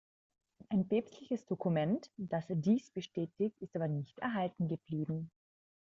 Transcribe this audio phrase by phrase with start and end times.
[0.69, 5.29] Ein päpstliches Dokument, das dies bestätigt ist aber nicht erhalten geblieben.